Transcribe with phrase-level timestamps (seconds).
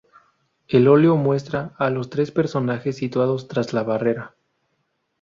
[0.67, 4.35] El óleo muestra a tres personajes situados tras la barrera.